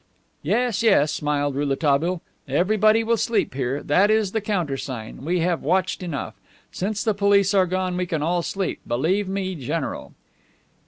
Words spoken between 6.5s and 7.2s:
Since the